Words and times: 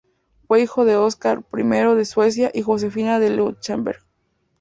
Fue 0.47 0.61
hijo 0.63 0.83
de 0.83 0.95
Óscar 0.97 1.45
I 1.55 1.61
de 1.63 2.05
Suecia 2.05 2.49
y 2.55 2.63
Josefina 2.63 3.19
de 3.19 3.29
Leuchtenberg. 3.29 4.01